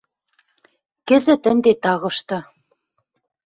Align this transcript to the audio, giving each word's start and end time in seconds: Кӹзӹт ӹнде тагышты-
Кӹзӹт 1.07 1.43
ӹнде 1.51 1.71
тагышты- 1.83 2.39